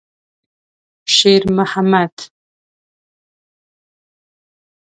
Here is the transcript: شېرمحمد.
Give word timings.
شېرمحمد. 1.15 2.15